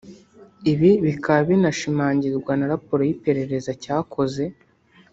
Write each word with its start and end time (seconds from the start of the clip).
ibi 0.71 0.91
bikaba 1.05 1.41
binashimangirwa 1.49 2.51
na 2.59 2.65
raporo 2.73 3.01
y’iperereza 3.05 3.71
cyakoze 3.83 4.43